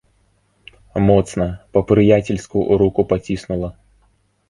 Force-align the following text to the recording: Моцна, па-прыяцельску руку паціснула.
Моцна, 1.09 1.45
па-прыяцельску 1.77 2.67
руку 2.87 3.01
паціснула. 3.15 3.69